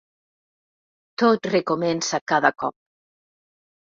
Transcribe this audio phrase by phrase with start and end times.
[1.23, 2.75] Tot recomença cada cop.